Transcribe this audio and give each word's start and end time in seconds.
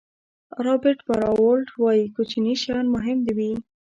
رابرټ 0.65 0.99
براولټ 1.09 1.67
وایي 1.81 2.05
کوچني 2.15 2.53
شیان 2.61 2.85
مهم 2.95 3.17
وي. 3.37 3.51